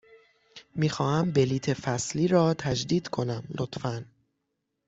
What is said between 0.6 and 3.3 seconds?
می خواهم بلیط فصلی را تجدید